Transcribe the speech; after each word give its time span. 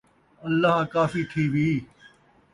اللہ 0.47 0.77
کافی 0.93 1.23
تھیوی 1.33 1.69